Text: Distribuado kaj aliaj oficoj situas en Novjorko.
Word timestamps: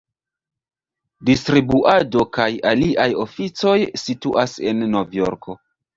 Distribuado 1.29 2.25
kaj 2.37 2.47
aliaj 2.71 3.07
oficoj 3.27 3.77
situas 4.05 4.57
en 4.73 4.83
Novjorko. 4.97 5.61